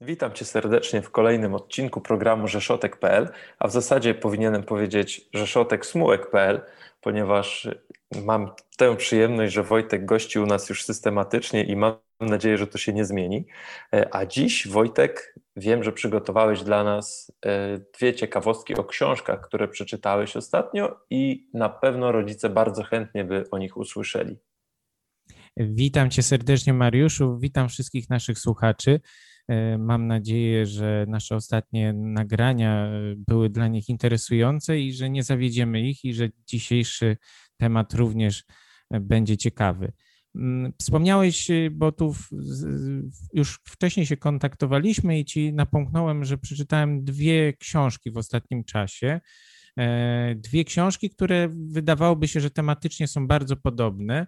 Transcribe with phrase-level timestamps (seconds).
[0.00, 6.60] Witam Cię serdecznie w kolejnym odcinku programu Rzeszotek.pl, a w zasadzie powinienem powiedzieć Rzeszotek-Smułek.pl,
[7.00, 7.68] ponieważ
[8.24, 12.78] mam tę przyjemność, że Wojtek gości u nas już systematycznie i mam nadzieję, że to
[12.78, 13.46] się nie zmieni.
[13.94, 19.68] E, a dziś, Wojtek, wiem, że przygotowałeś dla nas e, dwie ciekawostki o książkach, które
[19.68, 24.36] przeczytałeś ostatnio i na pewno rodzice bardzo chętnie by o nich usłyszeli.
[25.56, 27.38] Witam Cię serdecznie, Mariuszu.
[27.38, 29.00] Witam wszystkich naszych słuchaczy.
[29.48, 35.22] E, mam nadzieję, że nasze ostatnie nagrania e, były dla nich interesujące i że nie
[35.22, 37.16] zawiedziemy ich i że dzisiejszy
[37.56, 38.44] temat również
[38.90, 39.92] e, będzie ciekawy.
[40.34, 42.14] Mm, wspomniałeś, bo tu
[43.32, 49.20] już wcześniej się kontaktowaliśmy i ci napomknąłem, że przeczytałem dwie książki w ostatnim czasie.
[50.36, 54.26] Dwie książki, które wydawałoby się, że tematycznie są bardzo podobne.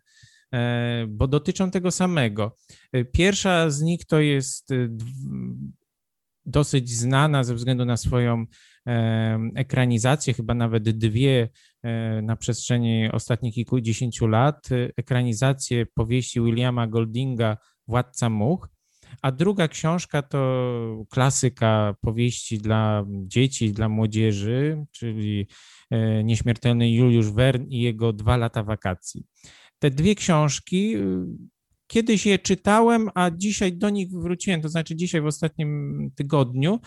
[0.54, 2.56] E, bo dotyczą tego samego.
[2.92, 4.88] E, pierwsza z nich to jest e,
[6.46, 8.44] dosyć znana ze względu na swoją
[9.54, 11.48] ekranizację, chyba nawet dwie
[12.22, 17.56] na przestrzeni ostatnich kilkudziesięciu lat, ekranizację powieści Williama Goldinga
[17.88, 18.68] Władca Much,
[19.22, 25.46] a druga książka to klasyka powieści dla dzieci, dla młodzieży, czyli
[26.24, 29.24] Nieśmiertelny Juliusz Wern i jego Dwa lata wakacji
[29.80, 30.96] te dwie książki.
[31.86, 36.80] Kiedyś je czytałem, a dzisiaj do nich wróciłem, to znaczy dzisiaj w ostatnim tygodniu.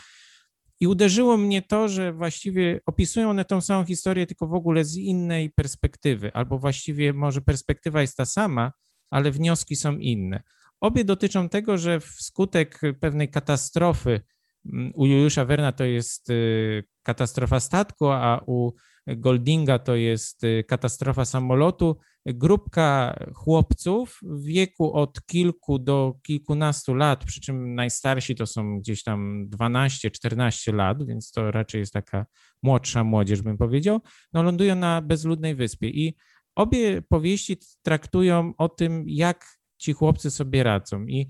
[0.80, 4.98] I uderzyło mnie to, że właściwie opisują one tą samą historię, tylko w ogóle z
[4.98, 8.72] innej perspektywy, albo właściwie może perspektywa jest ta sama,
[9.10, 10.44] ale wnioski są inne.
[10.82, 14.22] Obie dotyczą tego, że wskutek pewnej katastrofy,
[14.66, 18.72] mm, u Juliusza Werna to jest y, katastrofa statku, a u
[19.08, 27.26] Goldinga to jest y, katastrofa samolotu, grupka chłopców w wieku od kilku do kilkunastu lat,
[27.26, 32.26] przy czym najstarsi to są gdzieś tam 12-14 lat, więc to raczej jest taka
[32.64, 34.02] młodsza młodzież, bym powiedział,
[34.34, 36.16] no lądują na bezludnej wyspie i
[36.56, 39.46] obie powieści traktują o tym, jak
[39.78, 41.28] ci chłopcy sobie radzą i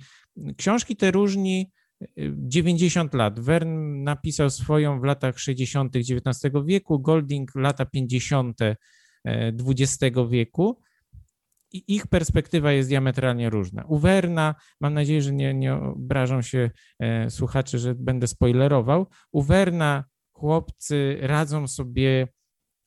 [0.57, 1.71] książki te różni
[2.47, 3.39] 90 lat.
[3.39, 5.95] Wern napisał swoją w latach 60.
[5.95, 8.59] XIX wieku, Golding lata 50.
[9.25, 10.79] XX wieku
[11.71, 13.83] i ich perspektywa jest diametralnie różna.
[13.87, 16.69] U Werna, mam nadzieję, że nie, nie obrażą się
[16.99, 22.27] e, słuchacze, że będę spoilerował, u Werna chłopcy radzą sobie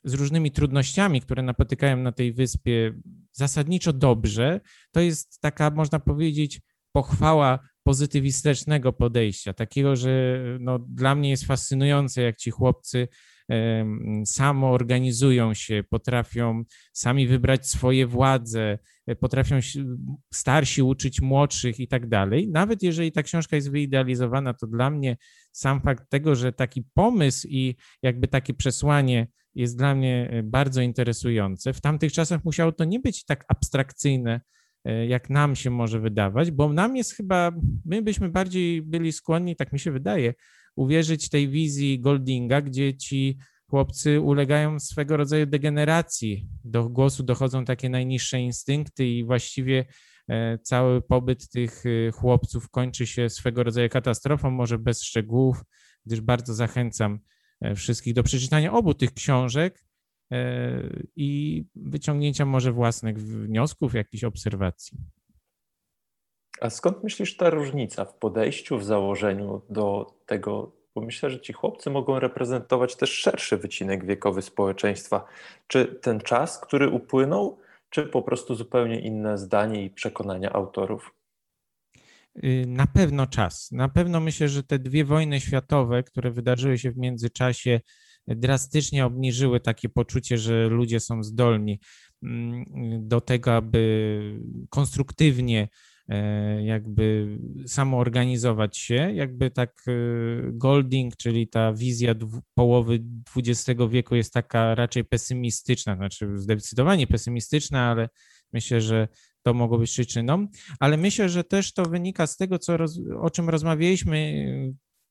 [0.04, 2.92] z różnymi trudnościami, które napotykają na tej wyspie
[3.32, 4.60] zasadniczo dobrze.
[4.92, 6.60] To jest taka, można powiedzieć,
[6.92, 13.08] pochwała pozytywistycznego podejścia, takiego, że no, dla mnie jest fascynujące, jak ci chłopcy
[14.24, 19.58] samo organizują się, potrafią sami wybrać swoje władze, e, potrafią
[20.34, 22.48] starsi uczyć młodszych i tak dalej.
[22.48, 25.16] Nawet jeżeli ta książka jest wyidealizowana, to dla mnie
[25.52, 30.80] sam fakt tego, że taki pomysł i jakby takie przesłanie jest dla mnie e, bardzo
[30.80, 31.72] interesujące.
[31.72, 34.40] W tamtych czasach musiało to nie być tak abstrakcyjne,
[34.84, 37.52] e, jak nam się może wydawać, bo nam jest chyba,
[37.84, 40.34] my byśmy bardziej byli skłonni, tak mi się wydaje,
[40.76, 43.38] uwierzyć tej wizji Goldinga, gdzie ci
[43.70, 46.48] chłopcy ulegają swego rodzaju degeneracji.
[46.64, 49.84] Do głosu dochodzą takie najniższe instynkty i właściwie
[50.28, 55.64] e, cały pobyt tych e, chłopców kończy się swego rodzaju katastrofą, może bez szczegółów,
[56.06, 57.18] gdyż bardzo zachęcam
[57.60, 59.86] e, wszystkich do przeczytania obu tych książek
[61.16, 64.98] i wyciągnięcia może własnych wniosków, jakichś obserwacji.
[66.60, 70.72] A skąd myślisz ta różnica w podejściu, w założeniu do tego?
[70.94, 75.24] Bo myślę, że ci chłopcy mogą reprezentować też szerszy wycinek wiekowy społeczeństwa.
[75.66, 77.58] Czy ten czas, który upłynął,
[77.90, 81.14] czy po prostu zupełnie inne zdanie i przekonania autorów?
[82.44, 83.72] Y, na pewno czas.
[83.72, 87.80] Na pewno myślę, że te dwie wojny światowe, które wydarzyły się w międzyczasie,
[88.26, 91.80] drastycznie obniżyły takie poczucie, że ludzie są zdolni
[92.22, 92.64] mm,
[93.08, 94.40] do tego, aby
[94.70, 95.68] konstruktywnie
[96.62, 99.92] jakby samoorganizować się, jakby tak e,
[100.52, 102.14] Golding, czyli ta wizja
[102.54, 103.04] połowy
[103.36, 108.08] XX wieku jest taka raczej pesymistyczna, znaczy zdecydowanie pesymistyczna, ale
[108.52, 109.08] myślę, że
[109.42, 110.46] to mogło być przyczyną,
[110.80, 112.76] ale myślę, że też to wynika z tego, co,
[113.20, 114.18] o czym rozmawialiśmy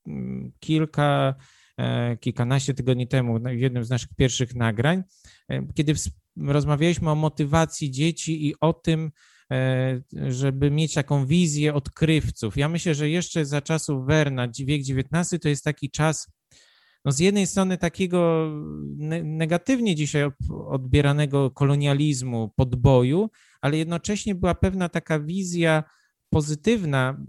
[0.07, 1.35] mm, kilka,
[1.77, 5.03] e, kilkanaście tygodni temu w jednym z naszych pierwszych nagrań,
[5.73, 5.93] kiedy
[6.37, 9.34] rozmawialiśmy o motywacji dzieci i o tym, E,
[10.27, 12.57] żeby mieć taką wizję odkrywców.
[12.57, 16.31] Ja myślę, że jeszcze za czasów Werna, wiek XIX, to jest taki czas,
[17.05, 18.51] no z jednej strony takiego
[19.23, 23.29] negatywnie dzisiaj odbieranego kolonializmu, podboju,
[23.61, 25.83] ale jednocześnie była pewna taka wizja
[26.29, 27.25] pozytywna,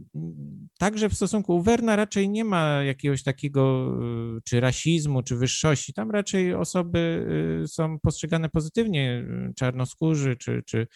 [0.78, 3.94] także w stosunku Werna raczej nie ma jakiegoś takiego
[4.44, 5.92] czy rasizmu, czy wyższości.
[5.92, 7.26] Tam raczej osoby
[7.66, 9.24] są postrzegane pozytywnie,
[9.56, 10.86] czarnoskórzy, czy, czy,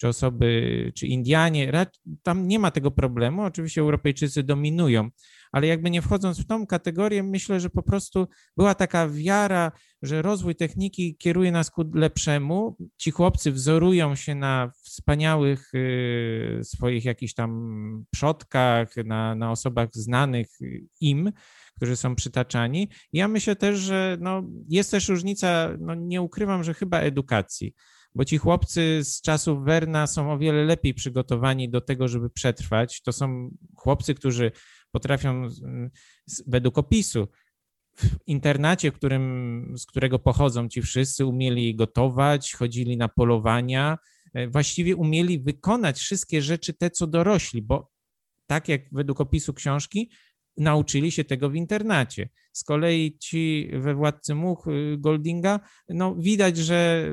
[0.00, 1.86] czy osoby, czy Indianie.
[2.22, 3.42] Tam nie ma tego problemu.
[3.42, 5.10] Oczywiście Europejczycy dominują,
[5.52, 10.22] ale jakby nie wchodząc w tą kategorię, myślę, że po prostu była taka wiara, że
[10.22, 12.76] rozwój techniki kieruje nas ku lepszemu.
[12.96, 20.48] Ci chłopcy wzorują się na wspaniałych y, swoich jakichś tam przodkach, na, na osobach znanych
[21.00, 21.32] im,
[21.76, 22.88] którzy są przytaczani.
[23.12, 27.74] Ja myślę też, że no, jest też różnica, no, nie ukrywam, że chyba edukacji
[28.14, 33.02] bo ci chłopcy z czasów Werna są o wiele lepiej przygotowani do tego, żeby przetrwać.
[33.02, 34.52] To są chłopcy, którzy
[34.92, 35.48] potrafią
[36.46, 37.28] według opisu
[37.96, 43.98] w internacie, którym, z którego pochodzą ci wszyscy, umieli gotować, chodzili na polowania,
[44.34, 47.90] e, właściwie umieli wykonać wszystkie rzeczy te, co dorośli, bo
[48.46, 50.10] tak jak według opisu książki,
[50.56, 52.28] nauczyli się tego w internacie.
[52.52, 57.08] Z kolei ci we Władcy Much y, Goldinga, no widać, że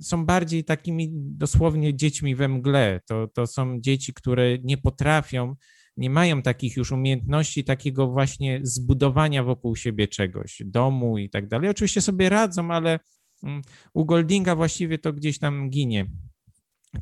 [0.00, 3.00] są bardziej takimi dosłownie dziećmi we mgle.
[3.08, 5.54] To, to są dzieci, które nie potrafią,
[5.96, 11.70] nie mają takich już umiejętności, takiego właśnie zbudowania wokół siebie czegoś, domu i tak dalej.
[11.70, 13.00] Oczywiście sobie radzą, ale
[13.42, 13.62] mm,
[13.94, 16.06] u Goldinga właściwie to gdzieś tam ginie.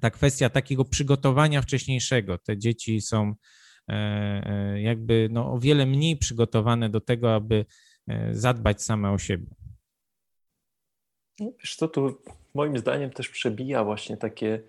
[0.01, 2.39] Ta kwestia takiego przygotowania wcześniejszego.
[2.39, 3.35] Te dzieci są
[4.77, 7.65] jakby no, o wiele mniej przygotowane do tego, aby
[8.09, 9.47] e, zadbać same o siebie.
[11.41, 12.19] No, wiesz co, tu
[12.55, 14.61] moim zdaniem też przebija właśnie takie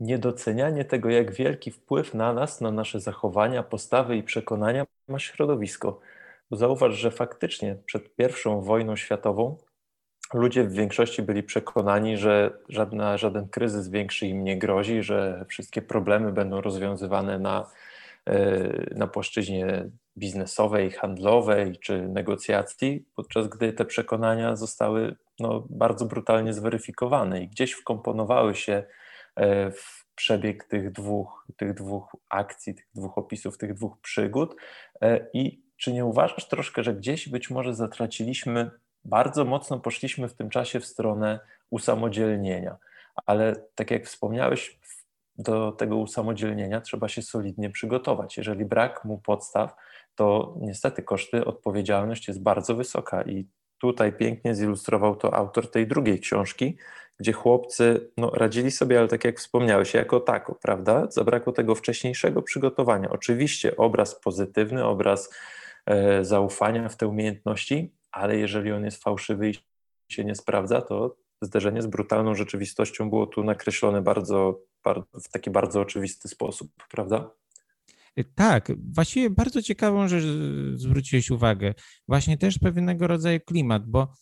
[0.00, 6.00] niedocenianie tego, jak wielki wpływ na nas, na nasze zachowania, postawy i przekonania ma środowisko.
[6.50, 9.56] Bo zauważ, że faktycznie przed pierwszą wojną światową
[10.34, 15.82] ludzie w większości byli przekonani, że żadna, żaden kryzys większy im nie grozi, że wszystkie
[15.82, 17.70] problemy będą rozwiązywane na
[18.94, 27.42] na płaszczyźnie biznesowej, handlowej czy negocjacji, podczas gdy te przekonania zostały no, bardzo brutalnie zweryfikowane
[27.42, 28.84] i gdzieś wkomponowały się
[29.36, 34.56] e, w przebieg tych dwóch, tych dwóch akcji, tych dwóch opisów, tych dwóch przygód.
[35.02, 38.70] E, I czy nie uważasz troszkę, że gdzieś być może zatraciliśmy,
[39.04, 41.40] bardzo mocno poszliśmy w tym czasie w stronę
[41.70, 42.76] usamodzielnienia?
[43.26, 44.78] Ale tak jak wspomniałeś,
[45.38, 48.36] do tego usamodzielnienia trzeba się solidnie przygotować.
[48.36, 49.74] Jeżeli brak mu podstaw,
[50.14, 53.48] to niestety koszty, odpowiedzialność jest bardzo wysoka i
[53.80, 56.76] tutaj pięknie zilustrował to autor tej drugiej książki,
[57.18, 61.06] gdzie chłopcy no, radzili sobie, ale tak jak wspomniałeś, jako tako, prawda?
[61.10, 63.10] Zabrakło tego wcześniejszego przygotowania.
[63.10, 65.30] Oczywiście obraz pozytywny, obraz
[65.86, 69.54] e, zaufania w te umiejętności, ale jeżeli on jest fałszywy i
[70.08, 75.50] się nie sprawdza, to zderzenie z brutalną rzeczywistością było tu nakreślone bardzo, bardzo, w taki
[75.50, 77.30] bardzo oczywisty sposób, prawda?
[78.34, 80.24] Tak, właściwie bardzo ciekawą rzecz
[80.74, 81.74] zwróciłeś uwagę.
[82.08, 84.12] Właśnie też pewnego rodzaju klimat, bo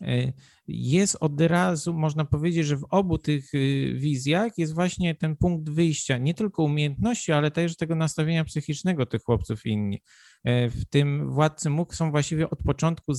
[0.00, 0.32] e,
[0.68, 3.50] jest od razu, można powiedzieć, że w obu tych
[3.94, 9.22] wizjach jest właśnie ten punkt wyjścia, nie tylko umiejętności, ale też tego nastawienia psychicznego tych
[9.22, 10.02] chłopców inni.
[10.44, 13.12] W tym władcy mógł są właściwie od początku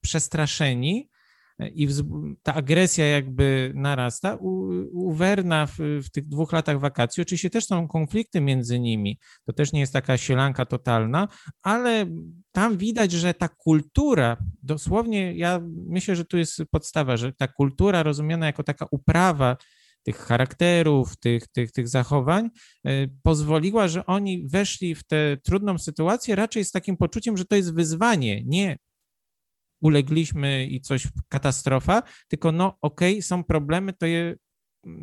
[0.00, 1.08] przestraszeni,
[1.58, 1.88] i
[2.42, 4.36] ta agresja jakby narasta.
[4.36, 9.18] U, u Werna w, w, tych dwóch latach wakacji oczywiście też są konflikty między nimi.
[9.44, 11.28] To też nie jest taka sielanka totalna,
[11.62, 12.06] ale
[12.52, 18.02] tam widać, że ta kultura, dosłownie ja myślę, że tu jest podstawa, że ta kultura
[18.02, 19.56] rozumiana jako taka uprawa
[20.02, 22.50] tych charakterów, tych, tych, tych zachowań,
[22.84, 27.56] e, pozwoliła, że oni weszli w tę trudną sytuację raczej z takim poczuciem, że to
[27.56, 28.78] jest wyzwanie, nie
[29.80, 34.36] ulegliśmy i coś, katastrofa, tylko no okej, okay, są problemy, to, je,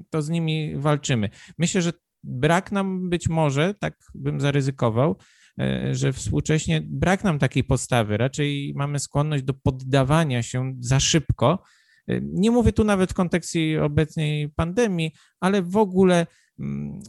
[0.09, 1.29] to z nimi walczymy.
[1.57, 5.17] Myślę, że brak nam być może, tak bym zaryzykował,
[5.59, 8.17] e, że współcześnie brak nam takiej postawy.
[8.17, 11.63] Raczej mamy skłonność do poddawania się za szybko.
[12.07, 16.27] E, nie mówię tu nawet w kontekście obecnej pandemii, ale w ogóle
[16.59, 16.99] mm,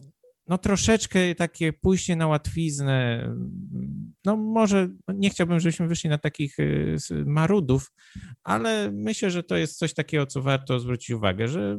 [0.46, 3.28] no troszeczkę takie pójście na łatwiznę,
[4.24, 6.96] no może nie chciałbym, żebyśmy wyszli na takich y,
[7.26, 7.92] marudów,
[8.42, 11.78] ale myślę, że to jest coś takiego, co warto zwrócić uwagę, że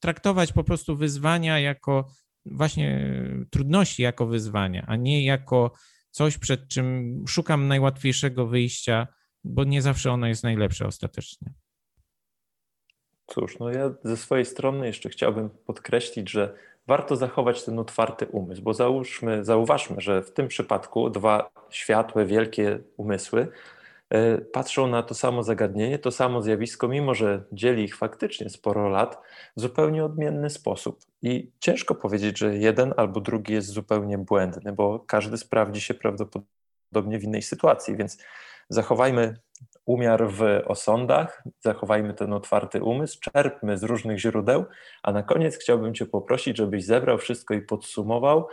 [0.00, 2.08] traktować po prostu wyzwania jako
[2.46, 3.12] właśnie
[3.50, 5.72] trudności jako wyzwania, a nie jako
[6.10, 9.06] coś, przed czym szukam najłatwiejszego wyjścia,
[9.44, 11.54] bo nie zawsze ono jest najlepsze ostatecznie.
[13.26, 16.54] Cóż, no ja ze swojej strony jeszcze chciałbym podkreślić, że
[16.86, 22.78] warto zachować ten otwarty umysł, bo załóżmy, zauważmy, że w tym przypadku dwa światłe, wielkie
[22.96, 23.48] umysły
[24.10, 28.88] e, patrzą na to samo zagadnienie, to samo zjawisko, mimo że dzieli ich faktycznie sporo
[28.88, 29.22] lat,
[29.56, 31.00] w zupełnie odmienny sposób.
[31.22, 37.18] I ciężko powiedzieć, że jeden albo drugi jest zupełnie błędny, bo każdy sprawdzi się prawdopodobnie
[37.18, 38.18] w innej sytuacji, więc
[38.68, 39.36] zachowajmy
[39.86, 44.64] umiar w osądach, zachowajmy ten otwarty umysł, czerpmy z różnych źródeł,
[45.02, 48.48] a na koniec chciałbym Cię poprosić, żebyś zebrał wszystko i podsumował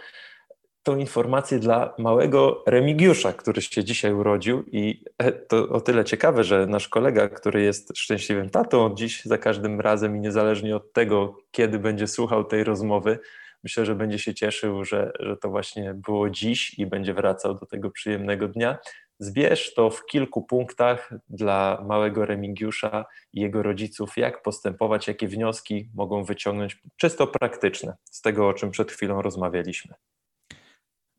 [0.83, 4.63] tą informację dla małego Remigiusza, który się dzisiaj urodził.
[4.71, 9.37] I e, to o tyle ciekawe, że nasz kolega, który jest szczęśliwym tatą dziś za
[9.37, 13.19] każdym razem i niezależnie od tego, kiedy będzie słuchał tej rozmowy,
[13.63, 17.65] myślę, że będzie się cieszył, że, że to właśnie było dziś i będzie wracał do
[17.65, 18.77] tego przyjemnego dnia.
[19.19, 25.89] Zbierz to w kilku punktach dla małego Remigiusza i jego rodziców, jak postępować, jakie wnioski
[25.93, 29.93] mogą wyciągnąć czysto praktyczne z tego, o czym przed chwilą rozmawialiśmy.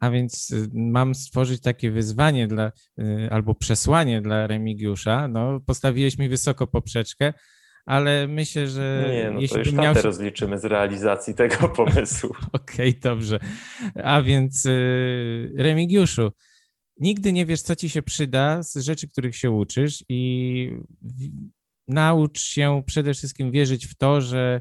[0.00, 5.28] A więc y, mam stworzyć takie wyzwanie dla, y, albo przesłanie dla Remigiusza.
[5.28, 7.32] No, postawiłeś mi wysoko poprzeczkę,
[7.86, 9.04] ale myślę, że.
[9.12, 9.94] Nie, no jeśli to już miał...
[9.94, 12.30] rozliczymy z realizacji tego pomysłu.
[12.52, 13.38] Okej, okay, dobrze.
[14.04, 16.32] A więc y, Remigiuszu,
[16.96, 20.70] nigdy nie wiesz, co ci się przyda z rzeczy, których się uczysz, i
[21.88, 24.60] naucz się przede wszystkim wierzyć w to, że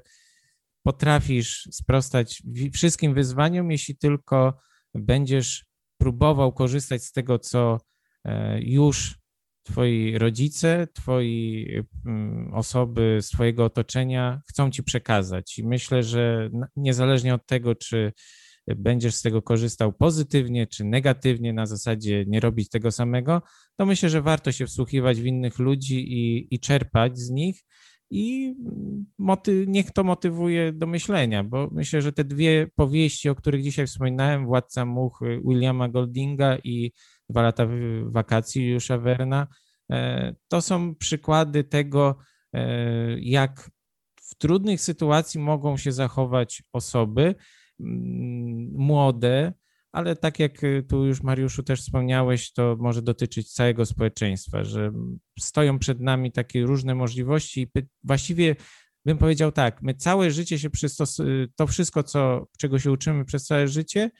[0.84, 4.60] potrafisz sprostać wszystkim wyzwaniom, jeśli tylko
[4.94, 5.66] będziesz
[5.98, 7.78] próbował korzystać z tego, co
[8.26, 9.18] e, już
[9.64, 11.68] twoi rodzice, twoi
[12.06, 15.60] mm, osoby z twojego otoczenia chcą ci przekazać.
[15.60, 18.14] I myślę, że niezależnie od tego, czy
[18.68, 23.42] będziesz z tego korzystał pozytywnie czy negatywnie, na zasadzie nie robić tego samego,
[23.76, 27.64] to myślę, że warto się wsłuchiwać w innych ludzi i, i czerpać z nich.
[28.10, 28.56] I
[29.18, 33.88] moty, niech to motywuje do myślenia, bo myślę, że te dwie powieści, o których dzisiaj
[33.88, 36.92] wspominałem, Władca Much Williama Goldinga i
[37.30, 37.68] Dwa lata
[38.06, 39.48] wakacji Jusza Werna,
[39.92, 42.18] e, to są przykłady tego,
[42.54, 43.70] e, jak
[44.22, 47.36] w trudnych sytuacji mogą się zachować osoby
[47.80, 49.54] młode,
[49.92, 54.92] ale tak jak y, tu już Mariuszu też wspomniałeś, to może dotyczyć całego społeczeństwa, że
[55.40, 58.56] stoją przed nami takie różne możliwości i właściwie
[59.06, 63.46] bym powiedział tak, my całe życie się przystosujemy, to wszystko, co, czego się uczymy przez
[63.46, 64.12] całe życie,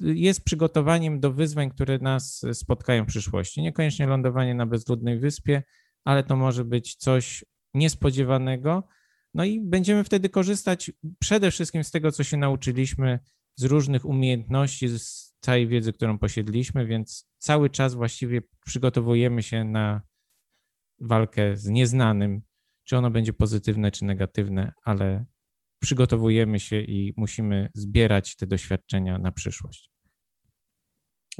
[0.00, 3.62] jest przygotowaniem do wyzwań, które nas spotkają w przyszłości.
[3.62, 5.62] Niekoniecznie lądowanie na bezludnej wyspie,
[6.04, 8.88] ale to może być coś niespodziewanego.
[9.34, 13.18] No i będziemy wtedy korzystać przede wszystkim z tego, co się nauczyliśmy
[13.56, 20.02] z różnych umiejętności, z całej wiedzy, którą posiedliśmy, więc cały czas właściwie przygotowujemy się na
[21.00, 22.42] walkę z nieznanym,
[22.84, 25.26] czy ono będzie pozytywne, czy negatywne, ale
[25.82, 29.90] przygotowujemy się i musimy zbierać te doświadczenia na przyszłość.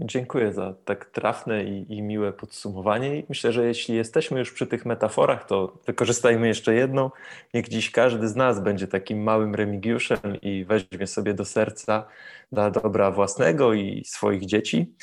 [0.00, 3.22] Dziękuję za tak trafne i, i, miłe podsumowanie.
[3.28, 7.10] Myślę, że jeśli jesteśmy już przy tych metaforach, to wykorzystajmy jeszcze jedną.
[7.54, 12.06] Niech dziś każdy z nas będzie takim małym Remigiuszem i weźmie sobie do serca
[12.52, 14.94] dla dobra własnego i swoich dzieci.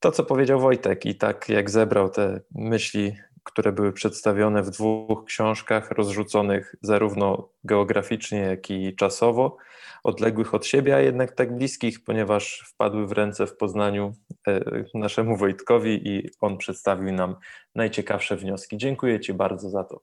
[0.00, 5.24] To, co powiedział Wojtek, i tak jak zebrał te myśli które były przedstawione w dwóch
[5.24, 9.56] książkach, rozrzuconych zarówno geograficznie, jak i czasowo,
[10.04, 14.12] odległych od siebie, a jednak tak bliskich, ponieważ wpadły w ręce w Poznaniu
[14.48, 17.36] e, naszemu Wojtkowi i on przedstawił nam
[17.74, 18.76] najciekawsze wnioski.
[18.76, 20.00] Dziękuję Ci bardzo za to.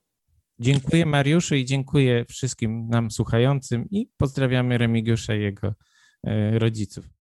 [0.60, 5.74] Dziękuję Mariuszu i dziękuję wszystkim nam słuchającym i pozdrawiamy Remigiusza i jego
[6.24, 7.18] e, rodziców.